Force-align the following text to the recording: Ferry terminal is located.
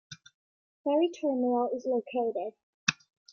Ferry 0.83 1.11
terminal 1.11 1.69
is 1.75 1.85
located. 1.85 2.55